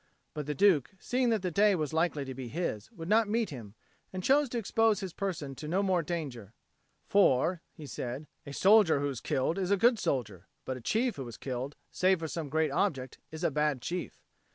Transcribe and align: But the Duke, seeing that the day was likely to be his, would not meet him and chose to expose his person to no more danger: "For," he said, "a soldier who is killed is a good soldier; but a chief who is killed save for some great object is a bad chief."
But 0.33 0.47
the 0.47 0.55
Duke, 0.55 0.95
seeing 0.97 1.29
that 1.29 1.43
the 1.43 1.51
day 1.51 1.75
was 1.75 1.93
likely 1.93 2.25
to 2.25 2.33
be 2.33 2.47
his, 2.47 2.91
would 2.91 3.07
not 3.07 3.27
meet 3.29 3.51
him 3.51 3.75
and 4.11 4.23
chose 4.23 4.49
to 4.49 4.57
expose 4.57 4.99
his 5.01 5.13
person 5.13 5.53
to 5.53 5.67
no 5.67 5.83
more 5.83 6.01
danger: 6.01 6.53
"For," 7.05 7.61
he 7.71 7.85
said, 7.85 8.25
"a 8.43 8.51
soldier 8.51 8.99
who 8.99 9.09
is 9.09 9.21
killed 9.21 9.59
is 9.59 9.69
a 9.69 9.77
good 9.77 9.99
soldier; 9.99 10.47
but 10.65 10.75
a 10.75 10.81
chief 10.81 11.17
who 11.17 11.27
is 11.27 11.37
killed 11.37 11.75
save 11.91 12.17
for 12.17 12.27
some 12.27 12.49
great 12.49 12.71
object 12.71 13.19
is 13.29 13.43
a 13.43 13.51
bad 13.51 13.79
chief." 13.79 14.19